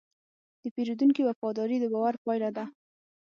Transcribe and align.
د 0.61 0.63
پیرودونکي 0.75 1.21
وفاداري 1.25 1.77
د 1.79 1.85
باور 1.93 2.15
پايله 2.25 2.49
ده. 2.57 2.65